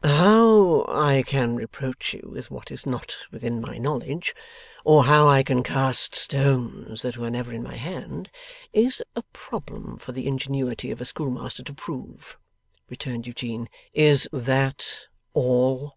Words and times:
'How 0.00 0.84
I 0.86 1.24
can 1.26 1.56
reproach 1.56 2.14
you 2.14 2.30
with 2.32 2.52
what 2.52 2.70
is 2.70 2.86
not 2.86 3.16
within 3.32 3.60
my 3.60 3.78
knowledge, 3.78 4.32
or 4.84 5.02
how 5.06 5.26
I 5.26 5.42
can 5.42 5.64
cast 5.64 6.14
stones 6.14 7.02
that 7.02 7.16
were 7.16 7.30
never 7.32 7.52
in 7.52 7.64
my 7.64 7.74
hand, 7.74 8.30
is 8.72 9.02
a 9.16 9.22
problem 9.32 9.98
for 9.98 10.12
the 10.12 10.28
ingenuity 10.28 10.92
of 10.92 11.00
a 11.00 11.04
schoolmaster 11.04 11.64
to 11.64 11.74
prove,' 11.74 12.38
returned 12.88 13.26
Eugene. 13.26 13.68
'Is 13.92 14.28
THAT 14.30 15.06
all? 15.34 15.96